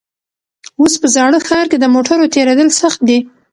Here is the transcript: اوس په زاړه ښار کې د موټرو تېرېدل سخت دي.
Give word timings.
اوس 0.79 0.93
په 1.01 1.07
زاړه 1.15 1.39
ښار 1.47 1.65
کې 1.71 1.77
د 1.79 1.85
موټرو 1.95 2.31
تېرېدل 2.35 2.67
سخت 2.81 2.99
دي. 3.09 3.19